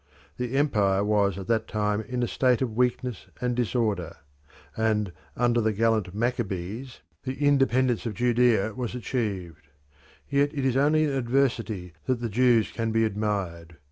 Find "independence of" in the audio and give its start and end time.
7.35-8.15